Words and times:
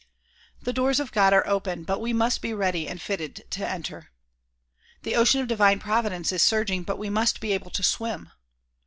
The 0.63 0.73
doors 0.73 0.99
of 0.99 1.11
God 1.11 1.31
are 1.31 1.45
open 1.47 1.83
but 1.83 2.01
we 2.01 2.11
must 2.11 2.41
be 2.41 2.55
ready 2.55 2.87
and 2.87 2.99
fitted 2.99 3.45
to 3.51 3.69
enter. 3.69 4.09
The 5.03 5.13
ocean 5.15 5.41
of 5.41 5.47
divine 5.47 5.77
provi 5.77 6.09
dence 6.09 6.31
is 6.31 6.41
surging 6.41 6.81
but 6.81 6.97
we 6.97 7.11
must 7.11 7.39
be 7.39 7.51
able 7.51 7.69
to 7.69 7.83
swim. 7.83 8.31